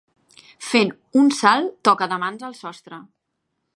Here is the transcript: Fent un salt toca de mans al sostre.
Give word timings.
Fent 0.69 0.93
un 1.23 1.29
salt 1.41 1.77
toca 1.91 2.07
de 2.15 2.19
mans 2.25 2.47
al 2.49 2.57
sostre. 2.63 3.03